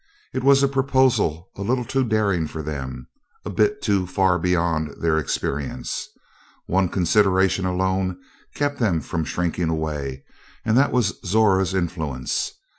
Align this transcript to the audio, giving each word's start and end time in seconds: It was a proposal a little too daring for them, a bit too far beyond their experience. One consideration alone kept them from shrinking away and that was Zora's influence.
It 0.33 0.43
was 0.43 0.63
a 0.63 0.67
proposal 0.67 1.51
a 1.55 1.61
little 1.61 1.85
too 1.85 2.03
daring 2.03 2.47
for 2.47 2.63
them, 2.63 3.07
a 3.45 3.51
bit 3.51 3.83
too 3.83 4.07
far 4.07 4.39
beyond 4.39 4.95
their 4.99 5.19
experience. 5.19 6.07
One 6.65 6.89
consideration 6.89 7.67
alone 7.67 8.19
kept 8.55 8.79
them 8.79 9.01
from 9.01 9.25
shrinking 9.25 9.69
away 9.69 10.23
and 10.65 10.75
that 10.75 10.91
was 10.91 11.19
Zora's 11.23 11.75
influence. 11.75 12.51